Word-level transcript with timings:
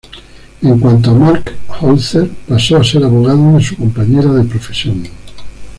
En 0.63 0.79
cuanto 0.79 1.11
a 1.11 1.13
Mark 1.13 1.53
Holzer, 1.79 2.27
pasó 2.47 2.77
a 2.77 2.83
ser 2.83 3.03
abogado 3.03 3.55
de 3.57 3.63
su 3.63 3.75
compañera 3.77 4.33
de 4.33 4.45
profesión. 4.45 5.03